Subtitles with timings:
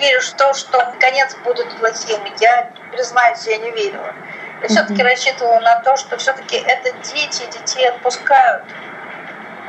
[0.00, 2.32] веришь в то, что наконец будут плохими.
[2.40, 4.12] Я признаюсь, я не верила.
[4.62, 8.64] Я все-таки рассчитывала на то, что все-таки это дети, детей отпускают.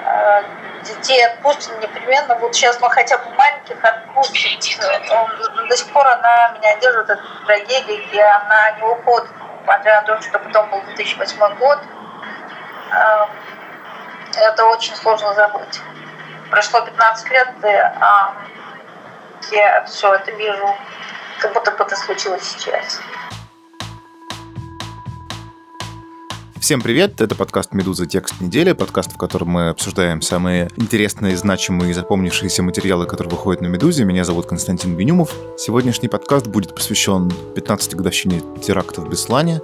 [0.05, 0.43] А,
[0.83, 2.35] детей отпустят непременно.
[2.35, 4.59] Вот сейчас мы хотя бы маленьких отпустят.
[5.69, 9.29] До сих пор она меня держит, эта трагедия, и она не уходит,
[9.61, 11.79] несмотря на то, что потом был 2008 год.
[12.91, 13.29] А,
[14.35, 15.81] это очень сложно забыть.
[16.49, 18.33] Прошло 15 лет, и а,
[19.51, 20.67] я все это вижу,
[21.39, 22.99] как будто бы это случилось сейчас.
[26.59, 28.05] Всем привет, это подкаст «Медуза.
[28.05, 33.61] Текст недели», подкаст, в котором мы обсуждаем самые интересные, значимые и запомнившиеся материалы, которые выходят
[33.61, 34.05] на «Медузе».
[34.05, 35.33] Меня зовут Константин Бенюмов.
[35.57, 39.59] Сегодняшний подкаст будет посвящен 15-й годовщине теракта в Беслане,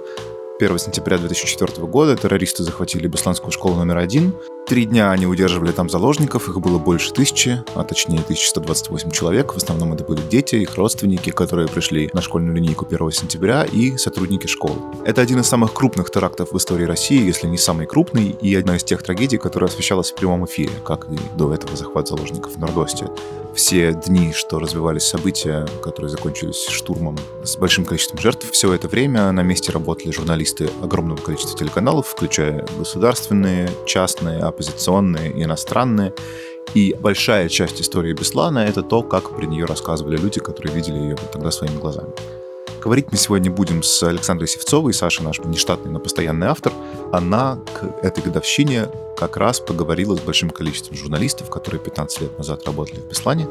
[0.60, 4.34] 1 сентября 2004 года террористы захватили Бесланскую школу номер один.
[4.66, 9.54] Три дня они удерживали там заложников, их было больше тысячи, а точнее 1128 человек.
[9.54, 13.96] В основном это были дети, их родственники, которые пришли на школьную линейку 1 сентября, и
[13.96, 14.78] сотрудники школы.
[15.04, 18.76] Это один из самых крупных терактов в истории России, если не самый крупный, и одна
[18.76, 22.58] из тех трагедий, которая освещалась в прямом эфире, как и до этого захват заложников в
[22.58, 23.06] Нордосте
[23.58, 29.32] все дни, что развивались события, которые закончились штурмом с большим количеством жертв, все это время
[29.32, 36.14] на месте работали журналисты огромного количества телеканалов, включая государственные, частные, оппозиционные, иностранные.
[36.74, 41.16] И большая часть истории Беслана— это то, как при нее рассказывали люди, которые видели ее
[41.32, 42.12] тогда своими глазами.
[42.80, 43.06] Говорить.
[43.10, 46.72] Мы сегодня будем с Александрой Севцовой, Саша наш нештатный, но постоянный автор.
[47.12, 52.64] Она к этой годовщине как раз поговорила с большим количеством журналистов, которые 15 лет назад
[52.66, 53.48] работали в Беслане,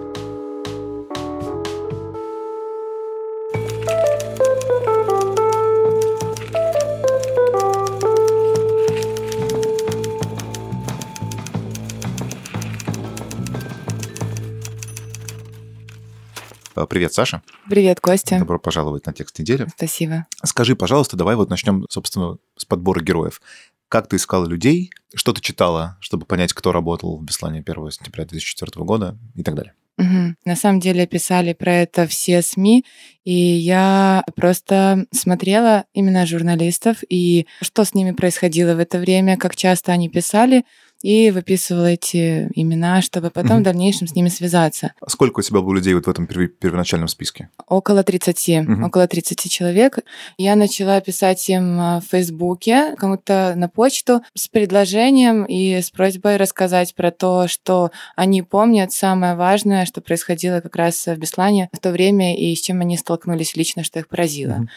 [16.87, 17.41] привет, Саша.
[17.69, 18.39] Привет, Костя.
[18.39, 19.67] Добро пожаловать на текст недели.
[19.75, 20.25] Спасибо.
[20.43, 23.41] Скажи, пожалуйста, давай вот начнем, собственно, с подбора героев.
[23.89, 28.25] Как ты искала людей, что ты читала, чтобы понять, кто работал в Беслане 1 сентября
[28.25, 29.73] 2004 года и так далее?
[29.97, 30.35] Угу.
[30.45, 32.85] На самом деле писали про это все СМИ,
[33.23, 39.55] и я просто смотрела именно журналистов и что с ними происходило в это время, как
[39.55, 40.65] часто они писали,
[41.01, 43.59] и выписывала эти имена, чтобы потом mm-hmm.
[43.59, 44.93] в дальнейшем с ними связаться.
[44.99, 47.49] А сколько у тебя было людей вот в этом первоначальном списке?
[47.67, 48.85] Около 30, mm-hmm.
[48.85, 49.99] около 30 человек.
[50.37, 56.37] Я начала писать им а, в Фейсбуке, кому-то на почту с предложением и с просьбой
[56.37, 61.79] рассказать про то, что они помнят самое важное, что происходило как раз в Беслане в
[61.79, 64.53] то время и с чем они столкнулись лично, что их поразило.
[64.53, 64.67] Mm-hmm.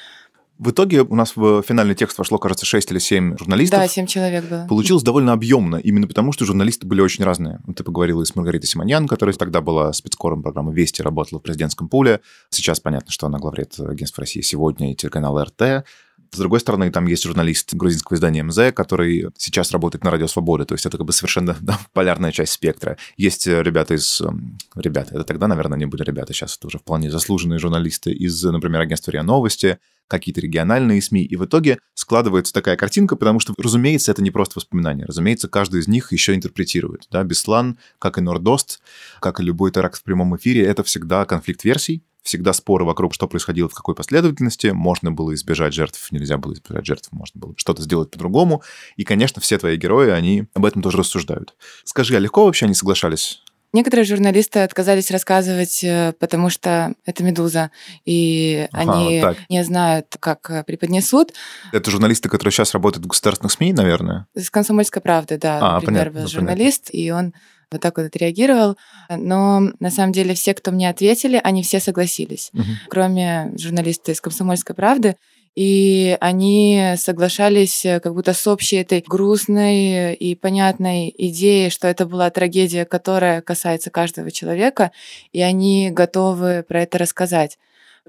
[0.60, 3.80] В итоге у нас в финальный текст вошло, кажется, 6 или 7 журналистов.
[3.80, 4.66] Да, 7 человек было.
[4.68, 7.60] Получилось довольно объемно, именно потому, что журналисты были очень разные.
[7.74, 12.20] Ты поговорила с Маргаритой Симоньян, которая тогда была спецкором программы «Вести», работала в президентском пуле.
[12.50, 15.86] Сейчас понятно, что она главред агентства России сегодня и телеканала РТ.
[16.30, 20.66] С другой стороны, там есть журналист грузинского издания МЗ, который сейчас работает на Радио Свобода,
[20.66, 22.98] то есть это как бы совершенно да, полярная часть спектра.
[23.16, 24.20] Есть ребята из...
[24.20, 28.44] Эм, ребята, это тогда, наверное, не были ребята, сейчас это уже вполне заслуженные журналисты из,
[28.44, 29.78] например, агентства РИА Новости,
[30.10, 34.58] какие-то региональные СМИ, и в итоге складывается такая картинка, потому что, разумеется, это не просто
[34.58, 37.06] воспоминания, разумеется, каждый из них еще интерпретирует.
[37.10, 37.22] Да?
[37.22, 38.80] Беслан, как и Нордост,
[39.20, 43.28] как и любой теракт в прямом эфире, это всегда конфликт версий, всегда споры вокруг, что
[43.28, 47.82] происходило в какой последовательности, можно было избежать жертв, нельзя было избежать жертв, можно было что-то
[47.82, 48.62] сделать по-другому.
[48.96, 51.54] И, конечно, все твои герои, они об этом тоже рассуждают.
[51.84, 53.42] Скажи, а легко вообще они соглашались
[53.72, 57.70] Некоторые журналисты отказались рассказывать, э, потому что это «Медуза»,
[58.04, 59.36] и ага, они так.
[59.48, 61.32] не знают, как э, преподнесут.
[61.72, 64.26] Это журналисты, которые сейчас работают в государственных СМИ, наверное?
[64.34, 66.96] Из «Комсомольской правды», да, а, например, понятно, был журналист, понятно.
[66.98, 67.34] и он
[67.70, 68.76] вот так вот отреагировал.
[69.08, 72.50] Но на самом деле все, кто мне ответили, они все согласились.
[72.52, 72.64] Угу.
[72.88, 75.16] Кроме журналиста из «Комсомольской правды»,
[75.56, 82.06] и они соглашались э, как будто с общей этой грустной и понятной идеей, что это
[82.06, 84.92] была трагедия, которая касается каждого человека,
[85.32, 87.58] и они готовы про это рассказать.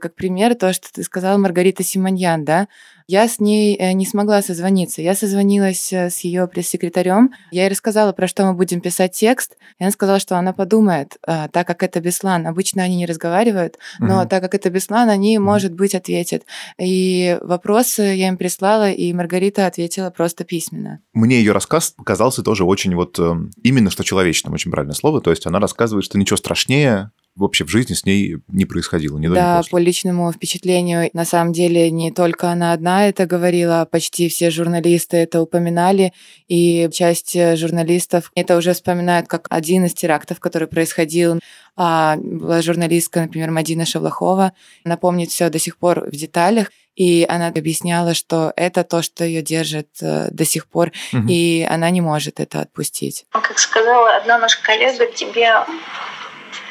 [0.02, 2.68] Как пример, то, что ты сказала, Маргарита Симоньян, да,
[3.12, 5.02] я с ней э, не смогла созвониться.
[5.02, 7.32] Я созвонилась э, с ее пресс-секретарем.
[7.52, 9.58] Я ей рассказала, про что мы будем писать текст.
[9.80, 12.48] И она сказала, что она подумает, а, так как это Беслан.
[12.48, 14.28] Обычно они не разговаривают, но mm-hmm.
[14.30, 16.44] так как это Беслан, они, может быть, ответят.
[16.80, 21.02] И вопросы я им прислала, и Маргарита ответила просто письменно.
[21.14, 25.20] Мне ее рассказ показался тоже очень вот эм, именно что человечным, очень правильное слово.
[25.20, 29.28] То есть она рассказывает, что ничего страшнее вообще в жизни с ней не происходило, ни
[29.28, 29.72] до, Да, ни после.
[29.72, 35.18] по личному впечатлению, на самом деле, не только она одна это говорила, почти все журналисты
[35.18, 36.14] это упоминали,
[36.48, 41.40] и часть журналистов это уже вспоминают как один из терактов, который происходил.
[41.78, 47.26] А была журналистка, например, Мадина Шавлахова, она помнит все до сих пор в деталях, и
[47.28, 51.26] она объясняла, что это то, что ее держит э, до сих пор, угу.
[51.30, 53.26] и она не может это отпустить.
[53.32, 55.50] Как сказала одна наша коллега, тебе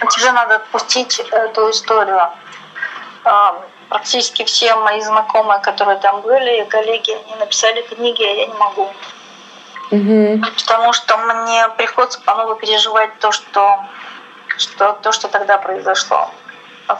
[0.06, 2.30] тебе надо отпустить эту историю.
[3.24, 8.54] А, практически все мои знакомые, которые там были, коллеги, они написали книги, а я не
[8.54, 8.88] могу.
[9.90, 10.42] Угу.
[10.56, 13.84] Потому что мне приходится по новой переживать то, что,
[14.56, 16.30] что, то, что тогда произошло.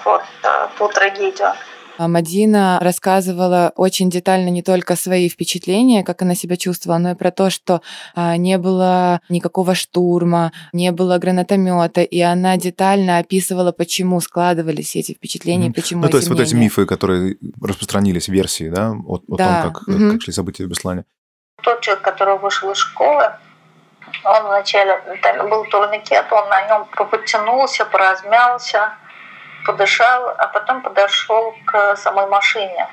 [0.05, 1.55] Вот, э, ту трагедию.
[2.01, 7.15] А Мадина рассказывала очень детально не только свои впечатления, как она себя чувствовала, но и
[7.15, 7.83] про то, что
[8.15, 15.13] а, не было никакого штурма, не было гранатомета, и она детально описывала, почему складывались эти
[15.13, 15.75] впечатления, mm-hmm.
[15.75, 16.03] почему.
[16.05, 16.43] Ну, то есть мнения.
[16.43, 19.65] вот эти мифы, которые распространились, версии, да, о, о да.
[19.65, 20.13] том, как, mm-hmm.
[20.13, 21.05] как шли события в Беслане.
[21.63, 23.31] Тот человек, который вышел из школы,
[24.25, 28.95] он вначале там был турникет, он на нем подтянулся, поразмялся,
[29.67, 32.89] подышал, а потом подошел к самой машине.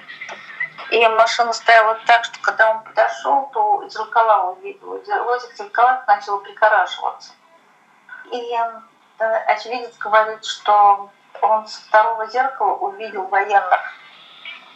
[0.89, 4.89] И машина стояла так, что когда он подошел, то из зеркала увидел.
[4.89, 7.33] В этих зеркалах начало прикорашиваться.
[8.31, 8.53] И
[9.19, 11.09] э, очевидец говорит, что
[11.41, 13.79] он со второго зеркала увидел военных.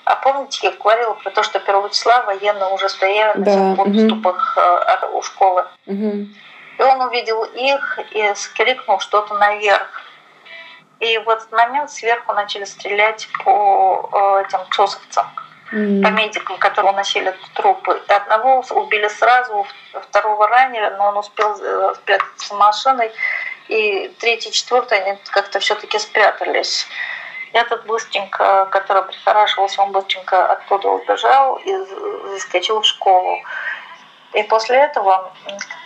[0.04, 3.56] А помните, я говорила про то, что 1 числа военные уже стояли да.
[3.56, 5.18] на подступах угу.
[5.18, 5.66] у школы.
[5.86, 6.28] Угу.
[6.78, 10.01] И он увидел их и скрикнул что-то наверх.
[11.02, 15.26] И в этот момент сверху начали стрелять по э, этим чосовцам,
[15.74, 16.04] mm.
[16.04, 18.00] по медикам, которые уносили трупы.
[18.08, 23.12] И одного убили сразу, второго ранили, но он успел э, спрятаться машиной.
[23.68, 26.86] И третий, четвертый, они как-то все-таки спрятались.
[27.52, 31.74] Этот быстренько, который прихорашивался, он быстренько оттуда убежал и
[32.34, 33.40] заскочил в школу.
[34.34, 35.34] И после этого,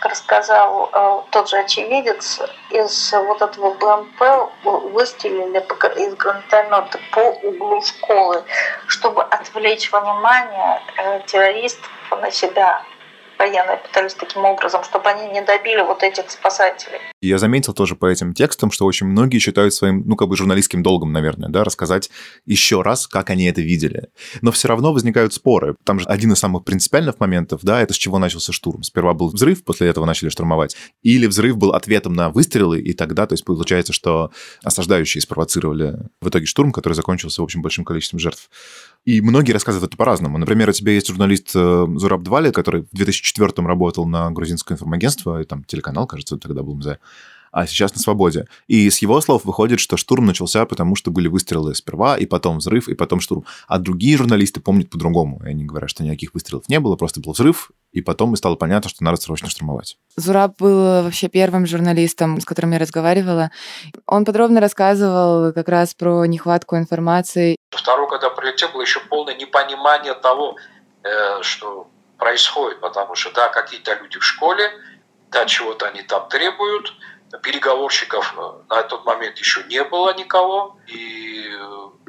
[0.00, 2.40] как рассказал э, тот же очевидец,
[2.70, 4.52] из вот этого БМП
[4.92, 5.58] выстрелили
[5.98, 8.44] из гранатомета по углу школы,
[8.86, 12.82] чтобы отвлечь внимание э, террористов на себя
[13.38, 16.98] военные пытались таким образом, чтобы они не добили вот этих спасателей.
[17.20, 20.82] Я заметил тоже по этим текстам, что очень многие считают своим, ну, как бы журналистским
[20.82, 22.10] долгом, наверное, да, рассказать
[22.44, 24.08] еще раз, как они это видели.
[24.42, 25.76] Но все равно возникают споры.
[25.84, 28.82] Там же один из самых принципиальных моментов, да, это с чего начался штурм.
[28.82, 30.76] Сперва был взрыв, после этого начали штурмовать.
[31.02, 34.30] Или взрыв был ответом на выстрелы, и тогда, то есть получается, что
[34.62, 38.50] осаждающие спровоцировали в итоге штурм, который закончился, в общем, большим количеством жертв.
[39.06, 40.36] И многие рассказывают это по-разному.
[40.36, 45.40] Например, у тебя есть журналист э, Зураб Двали, который в 2004 работал на грузинское информагентство,
[45.40, 46.98] и там телеканал, кажется, тогда был МЗ,
[47.56, 48.44] а сейчас на свободе.
[48.66, 52.58] И с его слов выходит, что штурм начался, потому что были выстрелы сперва, и потом
[52.58, 53.46] взрыв, и потом штурм.
[53.66, 55.40] А другие журналисты помнят по-другому.
[55.42, 58.56] И они говорят, что никаких выстрелов не было, просто был взрыв, и потом и стало
[58.56, 59.96] понятно, что надо срочно штурмовать.
[60.16, 63.50] Зураб был вообще первым журналистом, с которым я разговаривала.
[64.04, 67.56] Он подробно рассказывал как раз про нехватку информации.
[67.70, 70.56] Второй, когда прилетел, было еще полное непонимание того,
[71.02, 71.88] э, что
[72.18, 74.70] происходит, потому что, да, какие-то люди в школе,
[75.30, 76.92] да, чего-то они там требуют,
[77.42, 81.50] переговорщиков э, на тот момент еще не было никого, и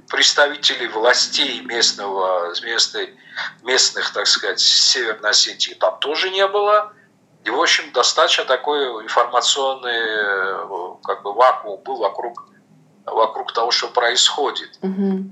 [0.09, 3.15] представителей властей местного, местной,
[3.63, 6.93] местных, так сказать, Северной Осетии там тоже не было.
[7.43, 12.45] И, в общем, достаточно такой информационный э, как бы вакуум был вокруг,
[13.05, 14.77] вокруг того, что происходит.
[14.81, 15.31] Угу.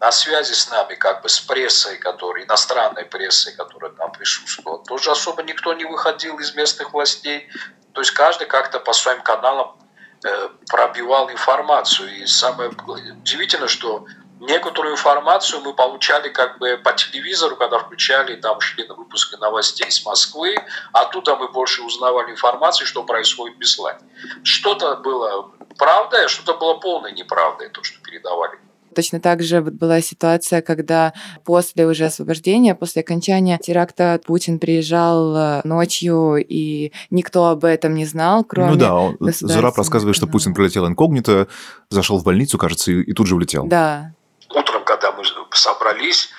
[0.00, 5.10] На связи с нами, как бы с прессой, которая, иностранной прессой, которая там присутствовала, тоже
[5.10, 7.48] особо никто не выходил из местных властей.
[7.98, 9.76] То есть каждый как-то по своим каналам
[10.24, 12.08] э, пробивал информацию.
[12.18, 14.06] И самое удивительное, что
[14.38, 19.88] некоторую информацию мы получали как бы по телевизору, когда включали, там шли на выпуски новостей
[19.88, 20.54] из Москвы,
[20.92, 23.98] оттуда мы больше узнавали информацию, что происходит в Беслане.
[24.44, 28.60] Что-то было правдой, а что-то было полной неправдой, то, что передавали.
[28.94, 31.12] Точно так же была ситуация, когда
[31.44, 38.04] после уже освобождения, после окончания теракта Путин приезжал э, ночью, и никто об этом не
[38.04, 38.70] знал, кроме...
[38.70, 41.48] Ну да, он, Зураб рассказывает, что Путин прилетел инкогнито,
[41.90, 43.66] зашел в больницу, кажется, и, и тут же улетел.
[43.66, 44.12] Да.
[44.54, 46.30] Утром, когда мы собрались,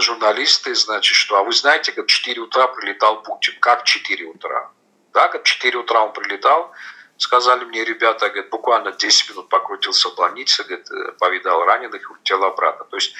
[0.00, 3.54] журналисты, значит, что, а вы знаете, как 4 утра прилетал Путин.
[3.60, 4.70] Как 4 утра?
[5.12, 6.72] Да, как 4 утра он прилетал,
[7.16, 12.42] Сказали мне ребята, говорит, буквально 10 минут покрутился в больнице, говорит, э, повидал раненых улетел
[12.44, 12.84] обратно.
[12.86, 13.14] То есть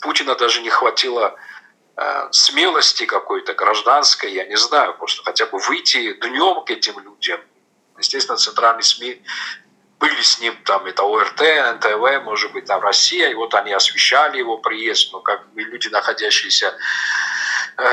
[0.00, 1.36] Путина даже не хватило
[1.96, 7.40] э, смелости какой-то гражданской, я не знаю, просто хотя бы выйти днем к этим людям.
[7.98, 9.22] Естественно, центральные СМИ
[9.98, 11.40] были с ним там это ОРТ,
[11.76, 15.88] НТВ, может быть, там Россия, и вот они освещали его приезд, но как бы люди,
[15.88, 16.74] находящиеся
[17.76, 17.84] э,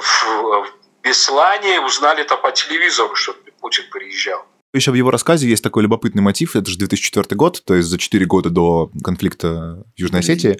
[0.00, 0.72] в, в
[1.02, 4.46] Беслане, узнали это по телевизору, что Путин приезжал.
[4.76, 6.54] Еще в его рассказе есть такой любопытный мотив.
[6.54, 10.58] Это же 2004 год, то есть за 4 года до конфликта в Южной Осетии.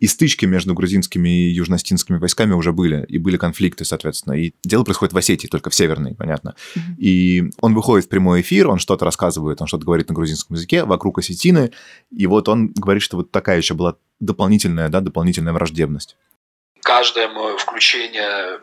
[0.00, 3.04] И стычки между грузинскими и южностинскими войсками уже были.
[3.08, 4.34] И были конфликты, соответственно.
[4.34, 6.54] И дело происходит в Осетии, только в Северной, понятно.
[6.96, 10.84] И он выходит в прямой эфир, он что-то рассказывает, он что-то говорит на грузинском языке
[10.84, 11.70] вокруг осетины.
[12.10, 16.16] И вот он говорит, что вот такая еще была дополнительная, да, дополнительная враждебность.
[16.82, 18.60] Каждое мое включение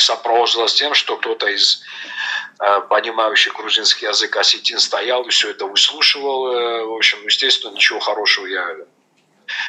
[0.00, 1.82] сопровождалось тем, что кто-то из
[2.60, 6.52] Э, понимающий грузинский язык осетин стоял и все это выслушивал.
[6.52, 8.76] Э, в общем, естественно, ничего хорошего я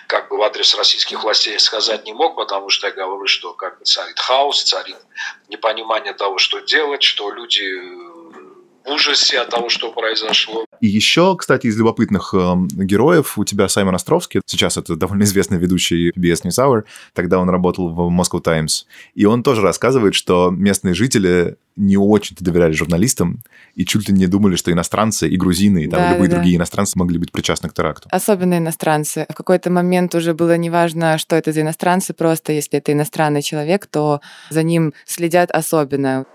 [0.08, 3.80] как бы в адрес российских властей сказать не мог, потому что я говорю, что как
[3.80, 4.98] бы царит хаос, царит
[5.48, 7.80] непонимание того, что делать, что люди
[8.86, 10.66] в ужасе от того, что произошло.
[10.82, 14.42] И еще, кстати, из любопытных э, героев у тебя Саймон Островский.
[14.46, 16.84] Сейчас это довольно известный ведущий PBS NewsHour.
[17.14, 18.86] Тогда он работал в Moscow Times.
[19.14, 23.42] И он тоже рассказывает, что местные жители не очень-то доверяли журналистам
[23.76, 26.36] и чуть ли не думали, что иностранцы и грузины, и там да, любые да.
[26.36, 28.10] другие иностранцы могли быть причастны к теракту.
[28.12, 29.26] Особенно иностранцы.
[29.30, 33.88] В какой-то момент уже было неважно, что это за иностранцы, просто если это иностранный человек,
[33.88, 34.20] то
[34.50, 36.26] за ним следят особенно.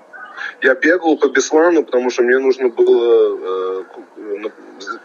[0.62, 4.48] Я бегал по Беслану, потому что мне нужно было э,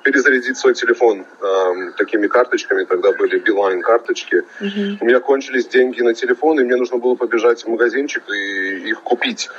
[0.03, 2.85] перезарядить свой телефон э, такими карточками.
[2.85, 4.43] Тогда были Билайн карточки.
[4.61, 4.97] Угу.
[5.01, 9.01] У меня кончились деньги на телефон, и мне нужно было побежать в магазинчик и их
[9.01, 9.49] купить.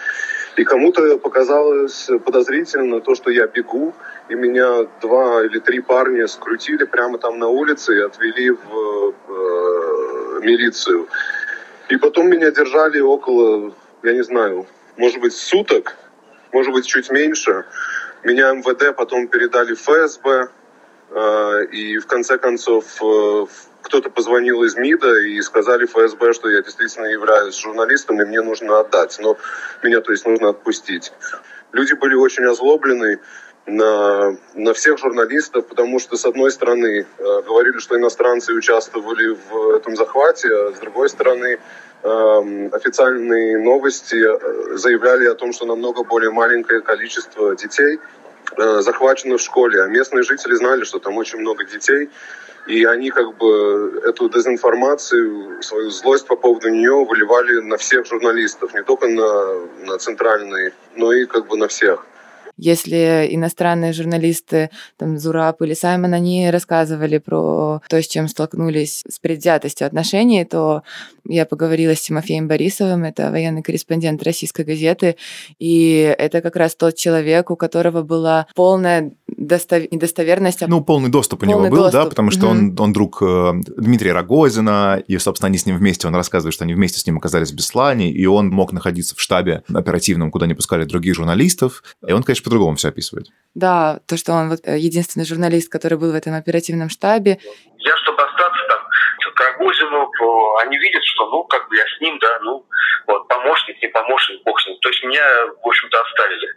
[0.56, 3.94] И кому-то показалось подозрительно то, что я бегу,
[4.28, 10.40] и меня два или три парня скрутили прямо там на улице и отвели в э,
[10.42, 11.08] милицию.
[11.88, 13.72] И потом меня держали около,
[14.02, 14.66] я не знаю,
[15.00, 15.96] может быть, суток,
[16.52, 17.64] может быть, чуть меньше.
[18.22, 20.50] Меня МВД потом передали ФСБ,
[21.10, 23.46] э, и в конце концов э,
[23.80, 28.78] кто-то позвонил из МИДа и сказали ФСБ, что я действительно являюсь журналистом, и мне нужно
[28.78, 29.16] отдать.
[29.20, 29.38] Но
[29.82, 31.12] меня, то есть, нужно отпустить.
[31.72, 33.20] Люди были очень озлоблены
[33.64, 39.76] на, на всех журналистов, потому что, с одной стороны, э, говорили, что иностранцы участвовали в
[39.76, 41.58] этом захвате, а с другой стороны,
[42.02, 47.98] официальные новости э, заявляли о том, что намного более маленькое количество детей
[48.56, 52.08] э, захвачено в школе, а местные жители знали, что там очень много детей,
[52.66, 58.72] и они как бы эту дезинформацию, свою злость по поводу нее выливали на всех журналистов,
[58.74, 59.54] не только на,
[59.86, 62.06] на центральные, но и как бы на всех.
[62.60, 69.18] Если иностранные журналисты, там, Зураб или Саймон, они рассказывали про то, с чем столкнулись с
[69.18, 70.82] предвзятостью отношений, то
[71.26, 75.16] я поговорила с Тимофеем Борисовым, это военный корреспондент российской газеты,
[75.58, 79.90] и это как раз тот человек, у которого была полная достов...
[79.90, 80.60] недостоверность.
[80.66, 82.02] Ну, полный доступ полный у него был, доступ.
[82.02, 82.50] да, потому что mm-hmm.
[82.50, 86.64] он, он друг э, Дмитрия Рогозина, и, собственно, они с ним вместе, он рассказывает, что
[86.64, 90.46] они вместе с ним оказались в Беслане, и он мог находиться в штабе оперативном, куда
[90.46, 93.26] не пускали других журналистов, и он, конечно, по-другому все описывает.
[93.54, 97.38] Да, то, что он вот э, единственный журналист, который был в этом оперативном штабе.
[97.78, 98.80] Я, чтобы остаться там
[99.60, 100.10] Рогозину,
[100.62, 102.66] они видят, что, ну, как бы я с ним, да, ну,
[103.06, 104.76] вот, помощник, не помощник, бог с ним.
[104.80, 105.24] То есть меня,
[105.62, 106.48] в общем-то, оставили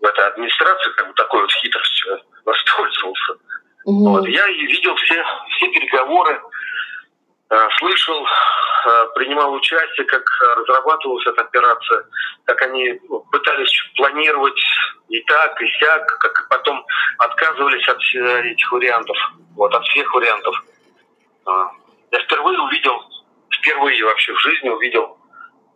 [0.00, 3.32] в этой администрации, как бы такой вот хитростью воспользовался.
[3.84, 4.08] Угу.
[4.10, 5.22] Вот, я видел все,
[5.56, 6.51] все переговоры, Э,
[7.78, 10.24] слышал, э, принимал участие, как
[10.56, 12.04] разрабатывалась эта операция,
[12.44, 14.60] как они пытались планировать
[15.08, 16.84] и так, и сяк, как потом
[17.18, 17.98] отказывались от
[18.46, 19.16] этих вариантов,
[19.54, 20.54] вот, от всех вариантов.
[21.46, 21.70] А,
[22.10, 22.98] я впервые увидел,
[23.50, 25.18] впервые вообще в жизни увидел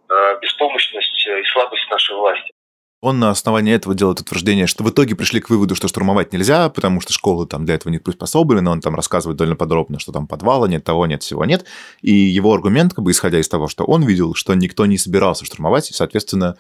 [0.09, 2.56] э, беспомощность и слабость нашей власти.
[3.03, 6.71] Он на основании этого делает утверждение, что в итоге пришли к выводу, что штурмовать нельзя,
[6.71, 10.27] потому что школы там для этого не приспособлены, он там рассказывает довольно подробно, что там
[10.27, 11.67] подвала нет, того нет, всего нет.
[12.01, 15.45] И его аргумент, как бы исходя из того, что он видел, что никто не собирался
[15.45, 16.57] штурмовать, и, соответственно,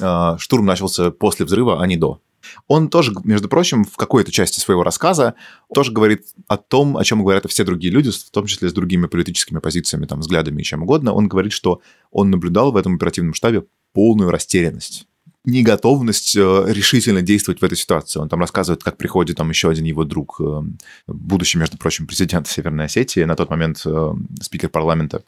[0.00, 2.20] а, штурм начался после взрыва, а не до.
[2.66, 5.34] Он тоже, между прочим, в какой-то части своего рассказа
[5.72, 9.06] тоже говорит о том, о чем говорят все другие люди, в том числе с другими
[9.06, 11.12] политическими позициями, там, взглядами и чем угодно.
[11.12, 11.80] Он говорит, что
[12.10, 15.07] он наблюдал в этом оперативном штабе полную растерянность
[15.44, 18.20] неготовность э, решительно действовать в этой ситуации.
[18.20, 20.60] Он там рассказывает, как приходит там еще один его друг, э,
[21.06, 25.24] будущий, между прочим, президент Северной Осетии, на тот момент э, спикер парламента,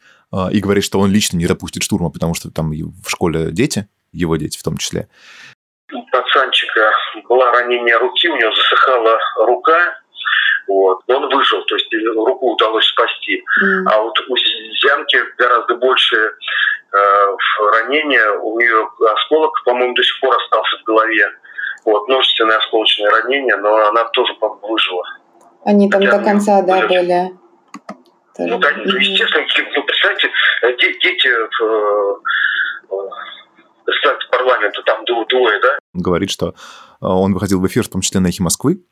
[0.52, 4.36] и говорит, что он лично не допустит штурма, потому что там в школе дети, его
[4.36, 5.08] дети в том числе.
[5.92, 6.92] У пацанчика
[7.28, 10.00] было ранение руки, у него засыхала рука,
[10.68, 11.00] вот.
[11.08, 13.42] Он выжил, то есть руку удалось спасти.
[13.60, 13.90] Mm.
[13.90, 16.16] А вот у Зянки гораздо больше
[16.92, 17.36] э,
[17.72, 21.26] ранения, у нее осколок, по-моему, до сих пор остался в голове.
[21.84, 25.04] Вот, множественные осколочные ранения, но она тоже выжила.
[25.64, 27.30] Они там Хотя, до конца, да, были?
[28.38, 30.28] Ну, да, ну, естественно, ну, представьте,
[30.62, 32.22] э, дети в
[32.92, 33.08] э,
[34.30, 35.78] парламента, там двое, да?
[35.92, 36.54] Говорит, что
[37.00, 38.82] он выходил в эфир, в том числе на «Эхе Москвы»,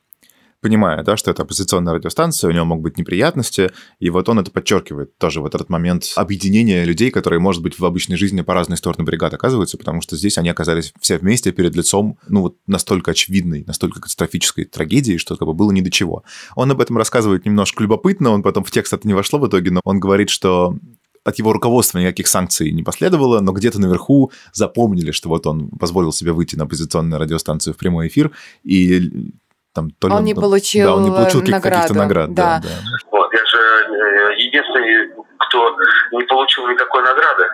[0.61, 4.51] понимая, да, что это оппозиционная радиостанция, у него могут быть неприятности, и вот он это
[4.51, 8.77] подчеркивает тоже в этот момент объединения людей, которые, может быть, в обычной жизни по разные
[8.77, 13.13] стороны бригад оказываются, потому что здесь они оказались все вместе перед лицом, ну, вот настолько
[13.13, 16.25] очевидной, настолько катастрофической трагедии, что как бы было ни до чего.
[16.57, 19.71] Он об этом рассказывает немножко любопытно, он потом в текст это не вошло в итоге,
[19.71, 20.77] но он говорит, что
[21.25, 26.13] от его руководства никаких санкций не последовало, но где-то наверху запомнили, что вот он позволил
[26.13, 29.33] себе выйти на оппозиционную радиостанцию в прямой эфир, и
[29.79, 32.35] там то ли он, он не получил да, он не получил каких-то наград.
[32.35, 32.61] Да.
[32.61, 32.75] Да, да.
[33.13, 35.77] Вот, я же э, единственный, кто
[36.13, 37.45] не получил никакой награды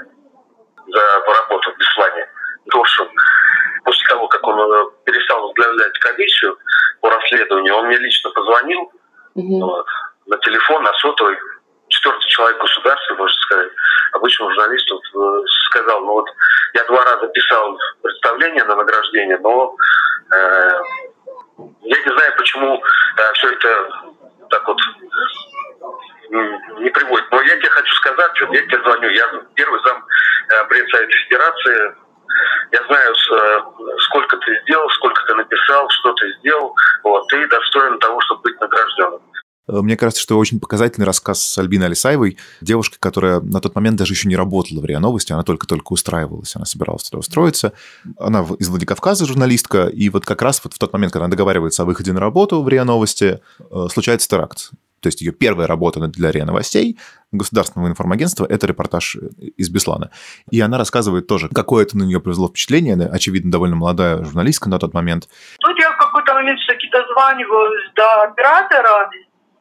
[0.86, 2.28] за работу в Беслане.
[2.70, 3.08] Торшин.
[3.84, 6.56] После того, как он э, перестал возглавлять комиссию
[7.00, 8.90] по расследованию, он мне лично позвонил
[9.34, 9.60] угу.
[9.60, 9.86] вот,
[10.26, 11.36] на телефон, на сотовый,
[11.88, 13.68] четвертый человек государства, можно сказать,
[14.12, 16.26] обычному журналисту э, сказал, ну вот
[16.72, 19.76] я два раза писал представление на награждение, но
[20.34, 20.70] э,
[21.84, 23.90] я не знаю, почему э, все это
[24.50, 24.78] так вот
[26.80, 27.30] не приводит.
[27.30, 30.04] Но я тебе хочу сказать, я тебе звоню, я первый зам
[30.48, 31.94] э, предсовета Федерации,
[32.72, 33.60] я знаю, э,
[34.00, 38.60] сколько ты сделал, сколько ты написал, что ты сделал, вот, ты достоин того, чтобы быть
[38.60, 39.20] награжденным.
[39.68, 43.96] Э, мне кажется, что очень показательный рассказ с Альбиной Алисаевой, девушкой, которая на тот момент
[43.96, 47.72] даже еще не работала в РИА Новости, она только-только устраивалась, она собиралась туда устроиться.
[48.18, 51.82] Она из Владикавказа журналистка, и вот как раз вот в тот момент, когда она договаривается
[51.82, 54.70] о выходе на работу в РИА Новости, э, случается теракт.
[55.00, 56.98] То есть ее первая работа для РИА Новостей,
[57.30, 59.16] государственного информагентства, это репортаж
[59.58, 60.10] из Беслана.
[60.50, 62.94] И она рассказывает тоже, какое это на нее произвело впечатление.
[62.94, 65.28] Она, очевидно, довольно молодая журналистка на тот момент.
[65.60, 69.10] Тут я в какой-то момент все-таки дозваниваюсь до оператора,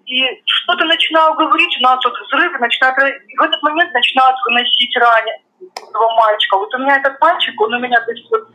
[0.06, 4.96] и что-то начинаю говорить, у нас тут взрывы начинают, и в этот момент начинают выносить
[4.98, 6.58] раненого мальчика.
[6.58, 8.48] Вот у меня этот мальчик, он у меня то есть, вот,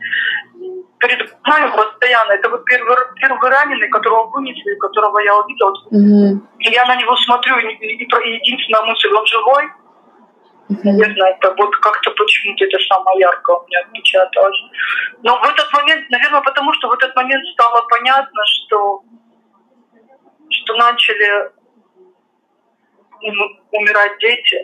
[0.99, 2.33] перед нами постоянно.
[2.33, 5.73] Это вот первый, первый раненый, которого вынесли, которого я увидела.
[5.91, 6.39] Mm-hmm.
[6.59, 9.65] И я на него смотрю, и, и, и единственная мысль, он живой.
[10.69, 10.81] Mm-hmm.
[10.83, 14.61] Наверное, это вот как-то почему-то это самое яркое у меня отпечаталось.
[15.23, 19.01] Но в этот момент, наверное, потому что в этот момент стало понятно, что
[20.49, 21.51] что начали
[23.71, 24.57] умирать дети.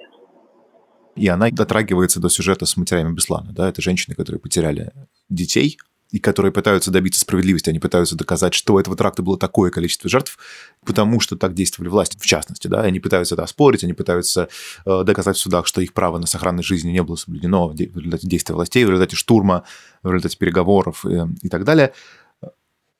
[1.15, 4.91] И она дотрагивается до сюжета с матерями Беслана, да, это женщины, которые потеряли
[5.29, 5.77] детей,
[6.11, 10.09] и которые пытаются добиться справедливости, они пытаются доказать, что у этого тракта было такое количество
[10.09, 10.37] жертв,
[10.85, 14.47] потому что так действовали власти, в частности, да, они пытаются это оспорить, они пытаются
[14.85, 18.27] э, доказать в судах, что их право на сохранность жизни не было соблюдено в результате
[18.27, 19.65] действия властей, в результате штурма,
[20.03, 21.91] в результате переговоров и, и так далее.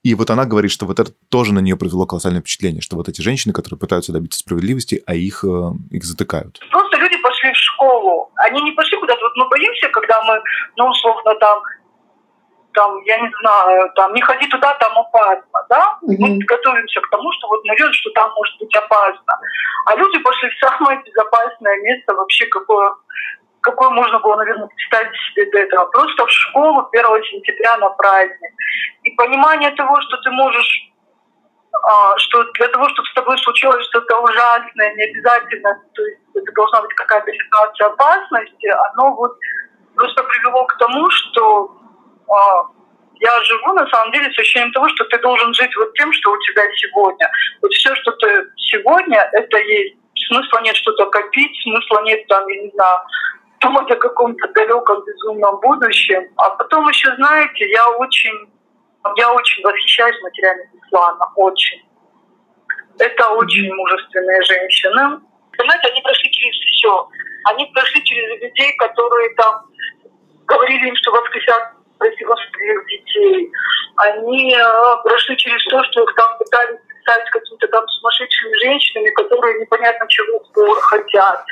[0.05, 3.09] И вот она говорит, что вот это тоже на нее произвело колоссальное впечатление, что вот
[3.09, 6.59] эти женщины, которые пытаются добиться справедливости, а их, э, их затыкают.
[6.69, 8.29] Просто люди пошли в школу.
[8.35, 9.19] Они не пошли куда-то.
[9.19, 10.39] Вот мы боимся, когда мы,
[10.77, 11.59] ну, условно, там,
[12.73, 15.97] там, я не знаю, там, не ходи туда, там опасно, да?
[16.03, 16.17] Mm-hmm.
[16.19, 19.33] Мы готовимся к тому, что вот наверное, что там может быть опасно.
[19.87, 22.93] А люди пошли в самое безопасное место вообще, какое
[23.65, 25.85] какой можно было, наверное, представить себе до этого.
[25.85, 28.51] Просто в школу 1 сентября на праздник.
[29.03, 30.91] И понимание того, что ты можешь
[31.83, 36.51] а, что для того, чтобы с тобой случилось что-то ужасное, не обязательно, то есть это
[36.55, 39.35] должна быть какая-то ситуация опасности, оно вот
[39.95, 41.75] просто привело к тому, что
[42.29, 42.63] а,
[43.15, 46.31] я живу на самом деле с ощущением того, что ты должен жить вот тем, что
[46.31, 47.29] у тебя сегодня.
[47.61, 49.97] Вот все, что ты сегодня, это есть.
[50.27, 52.99] Смысла нет что-то копить, смысла нет там, я не знаю,
[53.65, 56.29] думать о каком-то далеком безумном будущем.
[56.37, 58.49] А потом еще, знаете, я очень,
[59.15, 61.81] я очень восхищаюсь материальным Беслана, очень.
[62.99, 65.19] Это очень мужественные женщины.
[65.57, 67.09] Понимаете, они прошли через все.
[67.45, 69.65] Они прошли через людей, которые там
[70.45, 73.51] говорили им, что воскресят господи, детей.
[73.97, 79.59] Они э, прошли через то, что их там пытались писать какими-то там сумасшедшими женщинами, которые
[79.59, 80.39] непонятно чего
[80.81, 81.45] хотят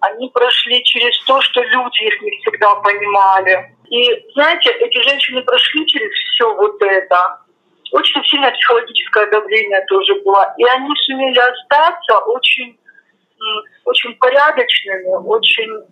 [0.00, 3.74] они прошли через то, что люди их не всегда понимали.
[3.90, 7.40] И, знаете, эти женщины прошли через все вот это.
[7.92, 10.54] Очень сильное психологическое давление тоже было.
[10.58, 12.77] И они сумели остаться очень,
[13.84, 15.84] очень порядочными, очень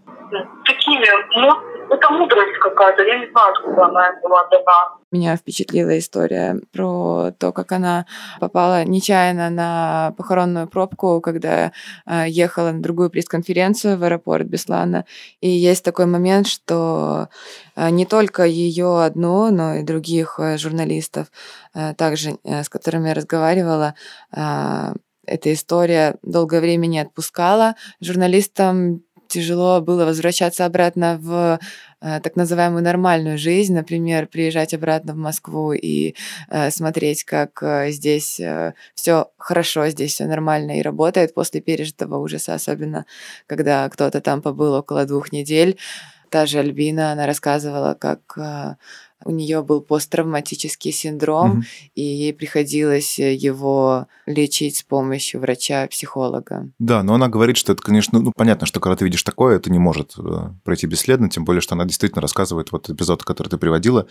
[0.64, 1.06] такими,
[1.40, 4.96] ну, это мудрость какая-то, я не знаю, откуда она была дана.
[5.12, 8.06] Меня впечатлила история про то, как она
[8.40, 11.72] попала нечаянно на похоронную пробку, когда
[12.06, 15.04] э, ехала на другую пресс-конференцию в аэропорт Беслана.
[15.40, 17.28] И есть такой момент, что
[17.76, 21.28] э, не только ее одну, но и других э, журналистов,
[21.74, 23.94] э, также э, с которыми я разговаривала,
[24.36, 24.92] э,
[25.26, 27.74] эта история долгое время не отпускала.
[28.00, 31.58] Журналистам тяжело было возвращаться обратно в
[32.00, 36.14] э, так называемую нормальную жизнь, например, приезжать обратно в Москву и
[36.48, 38.40] э, смотреть, как э, здесь
[38.94, 43.06] все хорошо, здесь все нормально и работает после пережитого ужаса, особенно
[43.46, 45.78] когда кто-то там побыл около двух недель.
[46.36, 48.74] Та же Альбина, она рассказывала, как э,
[49.24, 51.90] у нее был посттравматический синдром, mm-hmm.
[51.94, 56.68] и ей приходилось э, его лечить с помощью врача-психолога.
[56.78, 59.70] Да, но она говорит, что это, конечно, ну, понятно, что когда ты видишь такое, это
[59.70, 63.56] не может э, пройти бесследно, тем более, что она действительно рассказывает, вот эпизод, который ты
[63.56, 64.06] приводила,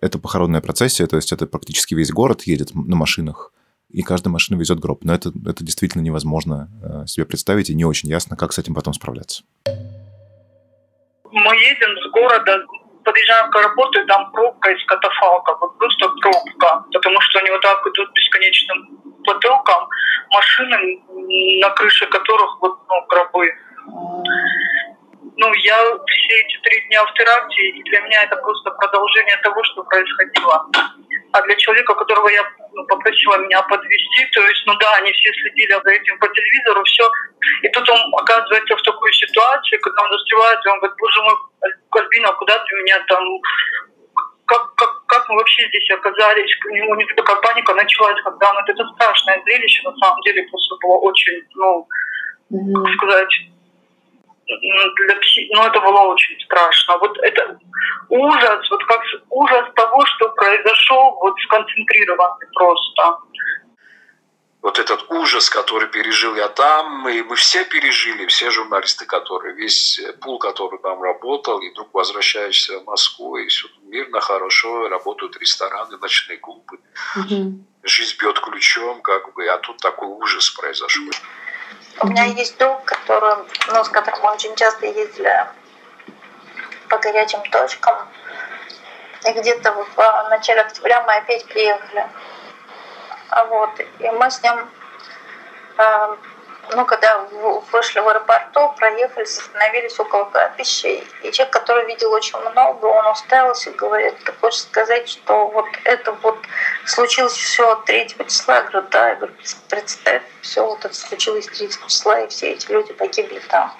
[0.00, 3.52] это похоронная процессия, то есть это практически весь город едет на машинах,
[3.90, 5.02] и каждая машина везет гроб.
[5.02, 8.94] Но это, это действительно невозможно себе представить, и не очень ясно, как с этим потом
[8.94, 9.42] справляться.
[11.36, 12.64] Мы едем с города
[13.04, 17.60] подъезжаем к аэропорту, и там пробка из катафалка, вот просто пробка, потому что они вот
[17.60, 19.88] так идут бесконечным потоком,
[20.30, 21.02] машины,
[21.60, 23.52] на крыше которых вот ну, гробы.
[25.36, 29.62] Ну, я все эти три дня в теракте, и для меня это просто продолжение того,
[29.64, 30.66] что происходило.
[31.32, 35.32] А для человека, которого я ну, попросила меня подвести, то есть, ну да, они все
[35.32, 37.10] следили за этим по телевизору, все.
[37.62, 41.34] И тут он оказывается в такой ситуации, когда он застревает, и он говорит, боже мой,
[41.90, 43.22] Альбина, куда ты меня там
[44.46, 48.84] как, как, как мы вообще здесь оказались, у него такая паника началась, когда ну, это
[48.94, 51.88] страшное зрелище, на самом деле, просто было очень, ну,
[52.52, 52.84] mm-hmm.
[52.84, 53.34] как сказать,
[54.46, 55.48] для пси...
[55.52, 56.98] ну, это было очень страшно.
[56.98, 57.58] Вот это
[58.08, 63.18] ужас, вот как ужас того, что произошел, вот сконцентрированный просто.
[64.62, 70.00] Вот этот ужас, который пережил я там, и мы все пережили, все журналисты, которые, весь
[70.20, 75.96] пул, который там работал, и вдруг возвращаешься в Москву, и все мирно, хорошо, работают рестораны,
[75.98, 76.80] ночные клубы.
[77.16, 77.64] Угу.
[77.84, 81.12] Жизнь бьет ключом, как бы, а тут такой ужас произошел.
[82.00, 83.36] У меня есть друг, который,
[83.68, 85.46] ну, с которым мы очень часто ездили
[86.88, 87.96] по горячим точкам.
[89.24, 92.06] И где-то в начале октября мы опять приехали.
[93.30, 94.68] А вот, и мы с ним
[95.78, 96.16] э,
[96.74, 97.18] ну, когда
[97.72, 103.70] вышли в аэропорту, проехали, остановились около кладбища, и человек, который видел очень много, он уставился
[103.70, 106.38] и говорит, ты хочешь сказать, что вот это вот
[106.86, 108.56] случилось все от 3 числа?
[108.56, 109.34] Я говорю, да, я говорю,
[109.68, 113.72] представь, все вот это случилось 3 числа, и все эти люди погибли там.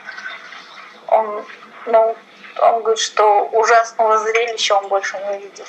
[1.09, 1.45] Он,
[1.87, 2.17] ну,
[2.59, 5.65] он говорит, что ужасного зрелища он больше не видел.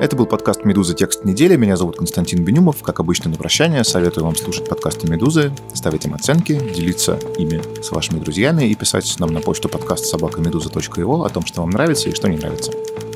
[0.00, 0.94] Это был подкаст «Медуза.
[0.94, 1.56] Текст недели».
[1.56, 2.84] Меня зовут Константин Бенюмов.
[2.84, 7.90] Как обычно, на прощание советую вам слушать подкасты «Медузы», ставить им оценки, делиться ими с
[7.90, 12.14] вашими друзьями и писать нам на почту подкаст собакамедуза.io о том, что вам нравится и
[12.14, 12.70] что не нравится.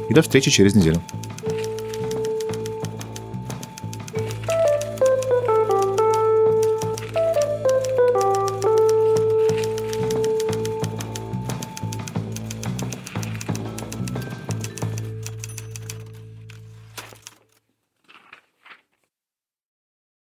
[0.08, 1.00] И до встречи через неделю.